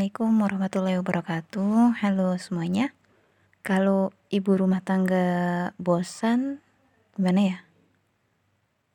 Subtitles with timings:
[0.00, 2.00] Assalamualaikum warahmatullahi wabarakatuh.
[2.00, 2.96] Halo semuanya.
[3.60, 5.28] Kalau ibu rumah tangga
[5.76, 6.64] bosan,
[7.20, 7.58] gimana ya?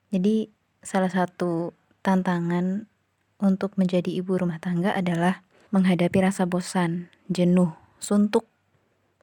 [0.10, 0.50] Jadi,
[0.82, 2.90] salah satu tantangan
[3.38, 7.70] untuk menjadi ibu rumah tangga adalah menghadapi rasa bosan, jenuh,
[8.02, 8.50] suntuk,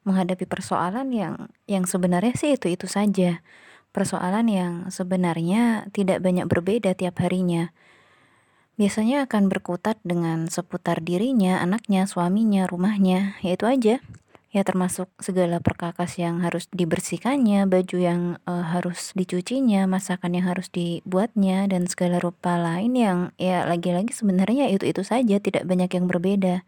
[0.07, 3.43] menghadapi persoalan yang yang sebenarnya sih itu-itu saja.
[3.91, 7.75] Persoalan yang sebenarnya tidak banyak berbeda tiap harinya
[8.83, 14.03] biasanya akan berkutat dengan seputar dirinya, anaknya, suaminya, rumahnya, yaitu aja.
[14.51, 20.67] Ya termasuk segala perkakas yang harus dibersihkannya, baju yang uh, harus dicucinya, masakan yang harus
[20.75, 26.67] dibuatnya, dan segala rupa lain yang ya lagi-lagi sebenarnya itu-itu saja, tidak banyak yang berbeda.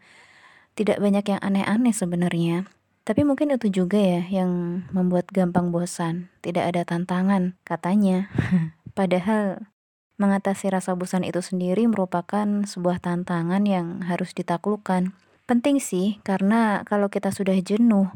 [0.79, 2.63] Tidak banyak yang aneh-aneh sebenarnya.
[3.03, 8.31] Tapi mungkin itu juga ya yang membuat gampang bosan, tidak ada tantangan, katanya.
[8.97, 9.67] Padahal
[10.15, 15.11] Mengatasi rasa bosan itu sendiri merupakan sebuah tantangan yang harus ditaklukkan.
[15.43, 18.09] Penting sih, karena kalau kita sudah jenuh,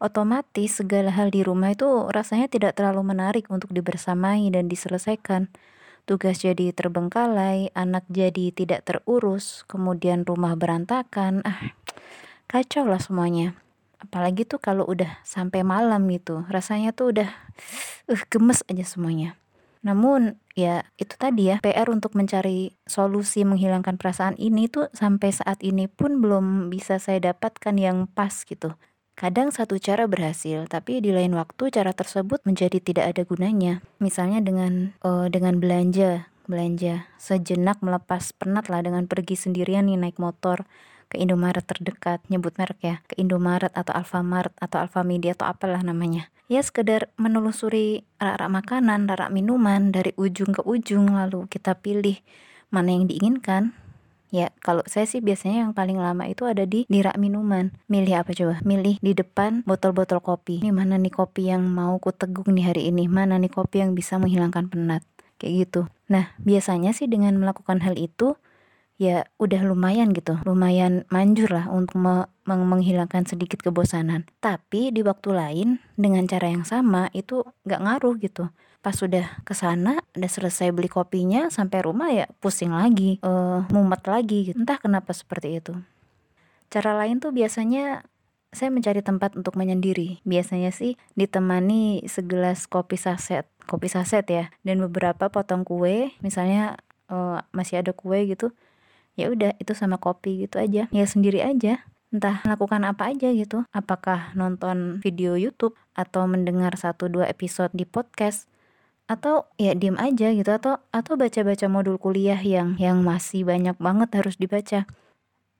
[0.00, 5.52] otomatis segala hal di rumah itu rasanya tidak terlalu menarik untuk dibersamai dan diselesaikan.
[6.02, 11.46] Tugas jadi terbengkalai, anak jadi tidak terurus, kemudian rumah berantakan.
[11.46, 11.70] Ah,
[12.50, 13.54] kacau lah semuanya.
[14.02, 17.30] Apalagi tuh kalau udah sampai malam gitu, rasanya tuh udah
[18.10, 19.38] uh, gemes aja semuanya.
[19.82, 25.58] Namun ya itu tadi ya PR untuk mencari solusi menghilangkan perasaan ini tuh sampai saat
[25.60, 28.74] ini pun belum bisa saya dapatkan yang pas gitu.
[29.12, 33.84] Kadang satu cara berhasil, tapi di lain waktu cara tersebut menjadi tidak ada gunanya.
[34.00, 40.16] Misalnya dengan uh, dengan belanja, belanja sejenak melepas penat lah dengan pergi sendirian nih naik
[40.16, 40.64] motor
[41.12, 46.32] ke Indomaret terdekat, nyebut merek ya, ke Indomaret atau Alfamart atau Alfamidi atau apalah namanya.
[46.48, 52.16] Ya sekedar menelusuri rak-rak makanan, rak-rak minuman dari ujung ke ujung lalu kita pilih
[52.72, 53.76] mana yang diinginkan.
[54.32, 57.68] Ya, kalau saya sih biasanya yang paling lama itu ada di di rak minuman.
[57.92, 58.64] Milih apa coba?
[58.64, 60.64] Milih di depan botol-botol kopi.
[60.64, 63.12] Ini mana nih kopi yang mau ku teguk nih hari ini?
[63.12, 65.04] Mana nih kopi yang bisa menghilangkan penat?
[65.36, 65.80] Kayak gitu.
[66.08, 68.40] Nah, biasanya sih dengan melakukan hal itu
[69.02, 70.38] ya udah lumayan gitu.
[70.46, 74.30] Lumayan manjur lah untuk me meng menghilangkan sedikit kebosanan.
[74.38, 75.68] Tapi di waktu lain
[75.98, 78.46] dengan cara yang sama itu nggak ngaruh gitu.
[78.82, 84.02] Pas sudah ke sana udah selesai beli kopinya sampai rumah ya pusing lagi uh, mumet
[84.06, 84.58] lagi gitu.
[84.58, 85.74] entah kenapa seperti itu.
[86.70, 88.06] Cara lain tuh biasanya
[88.52, 90.20] saya mencari tempat untuk menyendiri.
[90.28, 96.76] Biasanya sih ditemani segelas kopi saset, kopi saset ya, dan beberapa potong kue, misalnya
[97.08, 98.52] uh, masih ada kue gitu,
[99.16, 100.88] ya udah itu sama kopi gitu aja.
[100.88, 101.84] Ya sendiri aja.
[102.12, 103.64] Entah melakukan apa aja gitu.
[103.72, 108.48] Apakah nonton video YouTube atau mendengar satu dua episode di podcast
[109.10, 114.08] atau ya diem aja gitu atau atau baca-baca modul kuliah yang yang masih banyak banget
[114.12, 114.84] harus dibaca.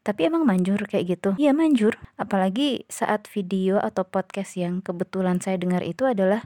[0.02, 1.30] Tapi emang manjur kayak gitu.
[1.38, 1.94] Iya manjur.
[2.18, 6.42] Apalagi saat video atau podcast yang kebetulan saya dengar itu adalah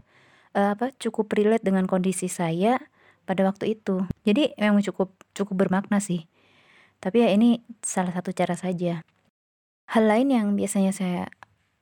[0.53, 2.79] uh, apa cukup relate dengan kondisi saya
[3.25, 4.05] pada waktu itu.
[4.29, 6.29] Jadi memang cukup cukup bermakna sih
[6.99, 9.05] tapi ya ini salah satu cara saja.
[9.87, 11.31] Hal lain yang biasanya saya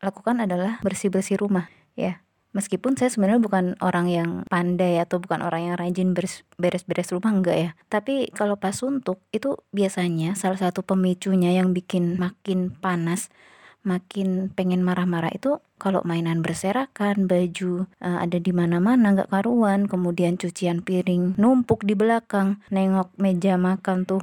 [0.04, 2.20] lakukan adalah bersih-bersih rumah, ya.
[2.54, 6.14] Meskipun saya sebenarnya bukan orang yang pandai atau bukan orang yang rajin
[6.54, 7.70] beres-beres rumah enggak ya.
[7.90, 13.34] Tapi kalau pas suntuk itu biasanya salah satu pemicunya yang bikin makin panas,
[13.82, 20.38] makin pengen marah-marah itu kalau mainan berserakan, baju uh, ada di mana-mana nggak karuan, kemudian
[20.38, 24.22] cucian piring numpuk di belakang, nengok meja makan tuh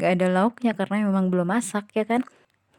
[0.00, 2.24] gak ada lauknya karena memang belum masak ya kan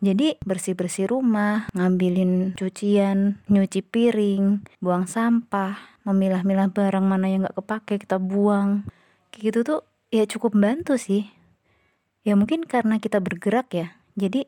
[0.03, 8.03] jadi bersih-bersih rumah, ngambilin cucian, nyuci piring, buang sampah, memilah-milah barang mana yang gak kepake
[8.03, 8.83] kita buang.
[9.31, 9.79] Kayak gitu tuh
[10.11, 11.31] ya cukup membantu sih.
[12.27, 13.95] Ya mungkin karena kita bergerak ya.
[14.19, 14.43] Jadi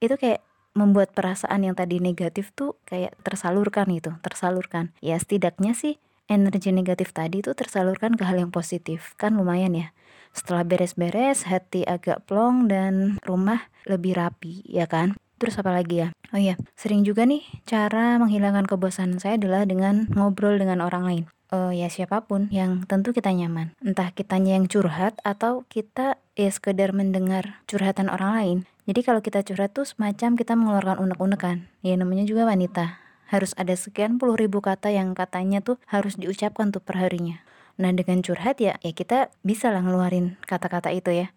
[0.00, 0.40] itu kayak
[0.72, 4.96] membuat perasaan yang tadi negatif tuh kayak tersalurkan gitu, tersalurkan.
[5.04, 6.00] Ya setidaknya sih
[6.32, 9.12] energi negatif tadi tuh tersalurkan ke hal yang positif.
[9.20, 9.92] Kan lumayan ya.
[10.34, 15.14] Setelah beres-beres, hati agak plong dan rumah lebih rapi, ya kan?
[15.38, 16.08] Terus apa lagi ya?
[16.34, 21.24] Oh iya, sering juga nih cara menghilangkan kebosanan saya adalah dengan ngobrol dengan orang lain.
[21.54, 23.70] Uh, ya siapa pun yang tentu kita nyaman.
[23.78, 28.58] Entah kitanya yang curhat atau kita ya sekedar mendengar curhatan orang lain.
[28.90, 31.70] Jadi kalau kita curhat tuh semacam kita mengeluarkan unek-unekan.
[31.86, 32.98] Ya namanya juga wanita.
[33.30, 37.38] Harus ada sekian puluh ribu kata yang katanya tuh harus diucapkan tuh perharinya.
[37.74, 41.34] Nah dengan curhat ya, ya kita bisa lah ngeluarin kata-kata itu ya.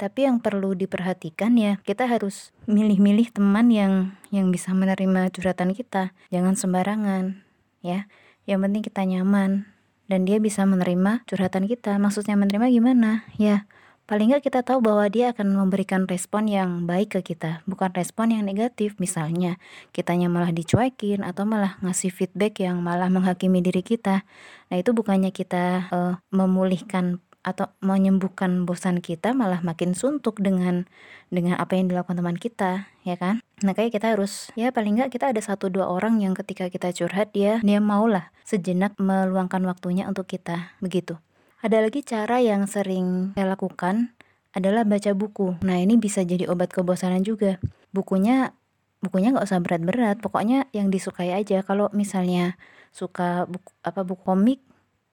[0.00, 6.16] Tapi yang perlu diperhatikan ya, kita harus milih-milih teman yang yang bisa menerima curhatan kita.
[6.32, 7.44] Jangan sembarangan,
[7.84, 8.08] ya.
[8.48, 9.68] Yang penting kita nyaman
[10.08, 12.00] dan dia bisa menerima curhatan kita.
[12.00, 13.28] Maksudnya menerima gimana?
[13.36, 13.68] Ya,
[14.10, 18.34] paling nggak kita tahu bahwa dia akan memberikan respon yang baik ke kita bukan respon
[18.34, 18.98] yang negatif.
[18.98, 19.62] Misalnya
[19.94, 24.26] kitanya malah dicuekin atau malah ngasih feedback yang malah menghakimi diri kita.
[24.66, 30.84] Nah itu bukannya kita uh, memulihkan atau menyembuhkan bosan kita malah makin suntuk dengan
[31.32, 33.38] dengan apa yang dilakukan teman kita ya kan?
[33.62, 36.90] Nah kayak kita harus ya paling nggak kita ada satu dua orang yang ketika kita
[36.90, 41.16] curhat dia dia maulah sejenak meluangkan waktunya untuk kita begitu
[41.60, 44.16] ada lagi cara yang sering saya lakukan
[44.56, 45.60] adalah baca buku.
[45.60, 47.60] Nah ini bisa jadi obat kebosanan juga.
[47.92, 48.56] Bukunya
[49.04, 50.24] bukunya nggak usah berat-berat.
[50.24, 51.60] Pokoknya yang disukai aja.
[51.60, 52.56] Kalau misalnya
[52.90, 54.60] suka buku apa buku komik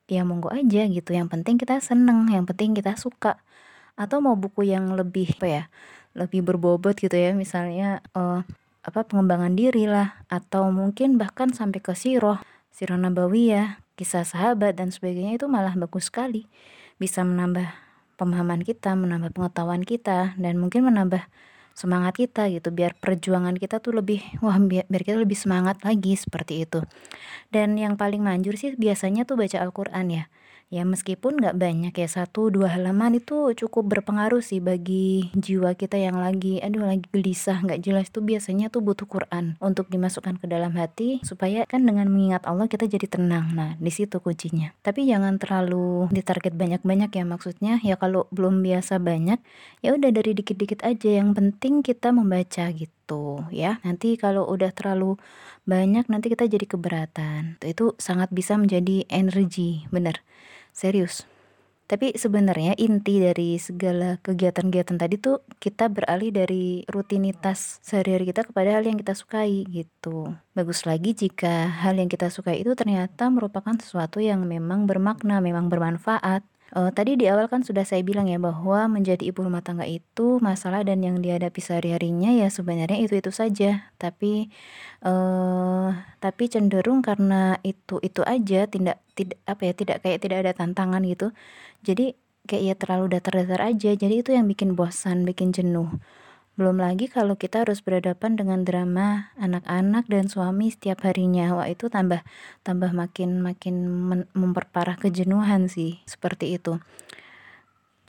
[0.08, 1.10] ya monggo aja gitu.
[1.12, 3.44] Yang penting kita seneng yang penting kita suka.
[4.00, 5.64] Atau mau buku yang lebih apa ya
[6.16, 7.36] lebih berbobot gitu ya.
[7.36, 8.42] Misalnya uh,
[8.88, 10.24] apa pengembangan diri lah.
[10.32, 12.40] Atau mungkin bahkan sampai ke siroh
[12.72, 12.98] siroh
[13.34, 16.46] ya kisah sahabat dan sebagainya itu malah bagus sekali.
[17.02, 17.68] Bisa menambah
[18.18, 21.26] pemahaman kita menambah pengetahuan kita dan mungkin menambah
[21.78, 26.66] semangat kita gitu biar perjuangan kita tuh lebih wah biar, kita lebih semangat lagi seperti
[26.66, 26.82] itu.
[27.54, 30.26] Dan yang paling manjur sih biasanya tuh baca Al-Quran ya
[30.68, 35.96] ya meskipun nggak banyak ya satu dua halaman itu cukup berpengaruh sih bagi jiwa kita
[35.96, 40.46] yang lagi aduh lagi gelisah nggak jelas tuh biasanya tuh butuh Quran untuk dimasukkan ke
[40.52, 43.56] dalam hati supaya kan dengan mengingat Allah kita jadi tenang.
[43.56, 44.76] Nah di situ kuncinya.
[44.84, 49.40] Tapi jangan terlalu ditarget banyak-banyak ya maksudnya ya kalau belum biasa banyak
[49.80, 51.24] ya udah dari dikit-dikit aja.
[51.24, 53.80] Yang penting kita membaca gitu ya.
[53.88, 55.16] Nanti kalau udah terlalu
[55.64, 57.60] banyak nanti kita jadi keberatan.
[57.64, 60.24] Itu sangat bisa menjadi energi bener
[60.78, 61.26] serius
[61.88, 68.76] tapi sebenarnya inti dari segala kegiatan-kegiatan tadi tuh kita beralih dari rutinitas sehari-hari kita kepada
[68.76, 70.36] hal yang kita sukai gitu.
[70.52, 75.72] Bagus lagi jika hal yang kita sukai itu ternyata merupakan sesuatu yang memang bermakna, memang
[75.72, 76.44] bermanfaat.
[76.76, 80.44] Uh, tadi di awal kan sudah saya bilang ya bahwa menjadi ibu rumah tangga itu
[80.44, 83.88] masalah dan yang dihadapi sehari-harinya ya sebenarnya itu-itu saja.
[83.96, 84.52] Tapi
[85.08, 91.02] uh, tapi cenderung karena itu-itu aja tidak tidak apa ya tidak kayak tidak ada tantangan
[91.08, 91.32] gitu.
[91.88, 93.92] Jadi kayak ya terlalu datar-datar aja.
[93.96, 95.88] Jadi itu yang bikin bosan, bikin jenuh.
[96.58, 101.54] Belum lagi kalau kita harus berhadapan dengan drama anak-anak dan suami setiap harinya.
[101.54, 102.26] Wah, itu tambah
[102.66, 103.86] tambah makin makin
[104.34, 106.82] memperparah kejenuhan sih, seperti itu.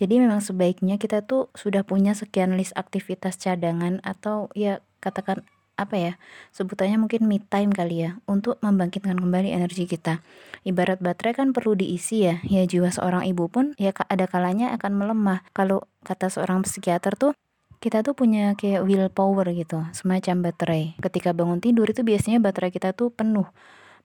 [0.01, 5.45] Jadi memang sebaiknya kita tuh sudah punya sekian list aktivitas cadangan atau ya katakan
[5.79, 6.13] apa ya
[6.51, 10.27] sebutannya mungkin me time kali ya untuk membangkitkan kembali energi kita
[10.67, 14.99] ibarat baterai kan perlu diisi ya ya jiwa seorang ibu pun ya ada kalanya akan
[14.99, 17.31] melemah kalau kata seorang psikiater tuh
[17.79, 20.99] kita tuh punya kayak willpower gitu, semacam baterai.
[20.99, 23.47] Ketika bangun tidur itu biasanya baterai kita tuh penuh.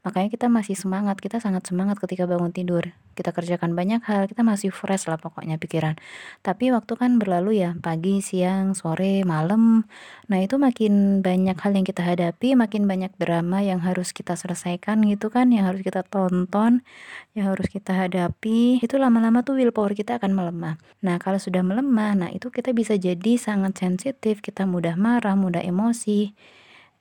[0.04, 2.92] Makanya kita masih semangat, kita sangat semangat ketika bangun tidur.
[3.16, 5.96] Kita kerjakan banyak hal, kita masih fresh lah pokoknya pikiran.
[6.44, 9.88] Tapi waktu kan berlalu ya, pagi, siang, sore, malam.
[10.28, 15.08] Nah itu makin banyak hal yang kita hadapi, makin banyak drama yang harus kita selesaikan
[15.08, 16.84] gitu kan, yang harus kita tonton,
[17.32, 18.84] yang harus kita hadapi.
[18.84, 20.76] Itu lama-lama tuh willpower kita akan melemah.
[21.00, 25.64] Nah kalau sudah melemah, nah itu kita bisa jadi sangat sensitif, kita mudah marah, mudah
[25.64, 26.36] emosi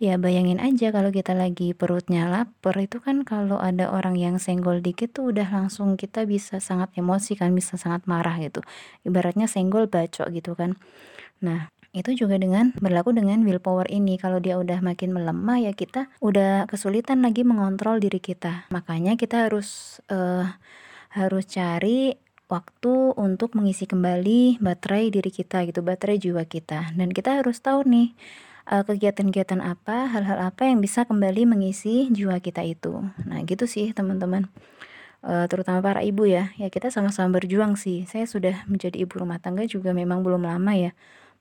[0.03, 4.83] Ya bayangin aja kalau kita lagi perutnya lapar itu kan kalau ada orang yang senggol
[4.83, 8.67] dikit tuh udah langsung kita bisa sangat emosi kan, bisa sangat marah gitu.
[9.07, 10.75] Ibaratnya senggol bacok gitu kan.
[11.39, 14.19] Nah, itu juga dengan berlaku dengan willpower ini.
[14.19, 18.67] Kalau dia udah makin melemah ya kita udah kesulitan lagi mengontrol diri kita.
[18.75, 20.51] Makanya kita harus uh,
[21.15, 22.19] harus cari
[22.51, 26.91] waktu untuk mengisi kembali baterai diri kita gitu, baterai jiwa kita.
[26.99, 28.19] Dan kita harus tahu nih
[28.67, 33.03] kegiatan-kegiatan apa, hal-hal apa yang bisa kembali mengisi jiwa kita itu.
[33.27, 34.47] Nah, gitu sih teman-teman.
[35.23, 38.07] Uh, terutama para ibu ya, ya kita sama-sama berjuang sih.
[38.11, 40.91] Saya sudah menjadi ibu rumah tangga juga memang belum lama ya.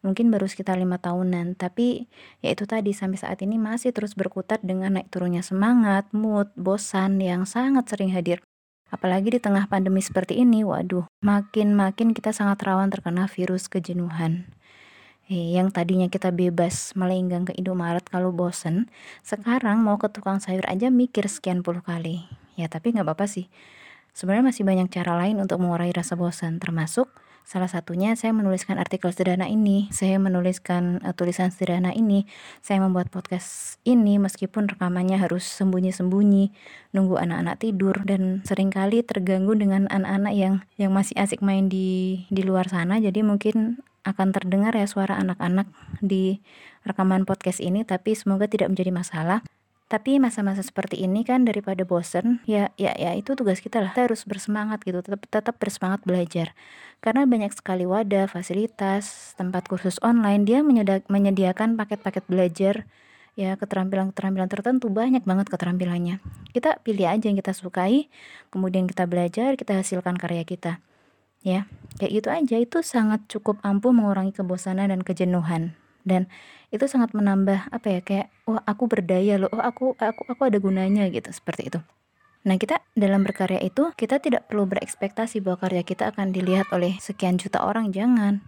[0.02, 2.10] Mungkin baru sekitar lima tahunan, tapi
[2.42, 7.22] ya itu tadi sampai saat ini masih terus berkutat dengan naik turunnya semangat, mood, bosan
[7.22, 8.42] yang sangat sering hadir.
[8.90, 14.50] Apalagi di tengah pandemi seperti ini, waduh, makin-makin kita sangat rawan terkena virus kejenuhan.
[15.30, 18.90] Eh, yang tadinya kita bebas melenggang ke Indomaret kalau bosen,
[19.22, 22.26] sekarang mau ke tukang sayur aja mikir sekian puluh kali.
[22.58, 23.48] Ya tapi nggak apa-apa sih.
[24.12, 27.08] Sebenarnya masih banyak cara lain untuk mengurai rasa bosan, termasuk
[27.48, 32.28] salah satunya saya menuliskan artikel sederhana ini, saya menuliskan uh, tulisan sederhana ini,
[32.60, 36.52] saya membuat podcast ini meskipun rekamannya harus sembunyi-sembunyi,
[36.92, 42.24] nunggu anak-anak tidur dan sering kali terganggu dengan anak-anak yang yang masih asik main di
[42.28, 45.70] di luar sana, jadi mungkin akan terdengar ya suara anak-anak
[46.02, 46.42] di
[46.88, 49.40] rekaman podcast ini tapi semoga tidak menjadi masalah
[49.92, 53.92] Tapi masa-masa seperti ini kan daripada bosen, ya ya ya itu tugas kita lah.
[53.92, 56.56] Kita harus bersemangat gitu, tetap tetap bersemangat belajar.
[57.04, 60.64] Karena banyak sekali wadah, fasilitas, tempat kursus online dia
[61.12, 62.88] menyediakan paket-paket belajar
[63.36, 66.24] ya keterampilan-keterampilan tertentu banyak banget keterampilannya.
[66.56, 68.08] Kita pilih aja yang kita sukai,
[68.48, 70.80] kemudian kita belajar, kita hasilkan karya kita.
[71.42, 71.66] Ya,
[71.98, 72.56] kayak gitu aja.
[72.62, 75.74] Itu sangat cukup ampuh mengurangi kebosanan dan kejenuhan.
[76.02, 76.30] Dan
[76.74, 79.50] itu sangat menambah apa ya kayak wah aku berdaya loh.
[79.54, 81.30] Oh aku aku aku ada gunanya gitu.
[81.30, 81.80] Seperti itu.
[82.42, 86.98] Nah, kita dalam berkarya itu kita tidak perlu berekspektasi bahwa karya kita akan dilihat oleh
[86.98, 88.42] sekian juta orang, jangan.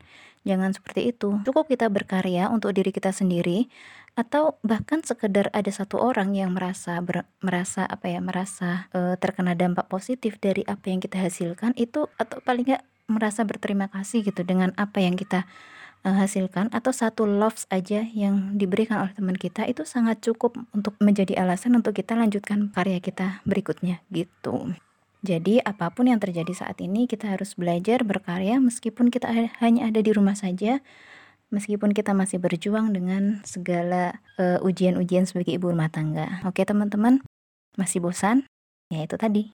[0.43, 1.39] Jangan seperti itu.
[1.47, 3.71] Cukup kita berkarya untuk diri kita sendiri
[4.13, 9.57] atau bahkan sekedar ada satu orang yang merasa ber, merasa apa ya, merasa e, terkena
[9.57, 14.43] dampak positif dari apa yang kita hasilkan itu atau paling nggak merasa berterima kasih gitu
[14.47, 15.43] dengan apa yang kita
[16.07, 20.95] uh, hasilkan atau satu loves aja yang diberikan oleh teman kita itu sangat cukup untuk
[20.99, 24.75] menjadi alasan untuk kita lanjutkan karya kita berikutnya gitu.
[25.23, 29.31] Jadi apa pun yang terjadi saat ini kita harus belajar berkarya meskipun kita
[29.63, 30.83] hanya ada di rumah saja
[31.53, 36.41] meskipun kita masih berjuang dengan segala eh, ujian-ujian sebagai ibu rumah tangga.
[36.43, 37.21] Oke teman-teman,
[37.79, 38.49] masih bosan?
[38.89, 39.53] Ya itu tadi.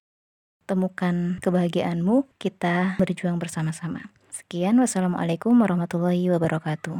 [0.65, 4.09] Temukan kebahagiaanmu, kita berjuang bersama-sama.
[4.31, 6.97] Sekian, wassalamualaikum warahmatullahi wabarakatuh.